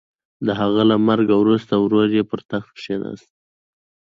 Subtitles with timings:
[0.45, 3.29] د هغه له مرګ وروسته ورور یې پر تخت کېناست.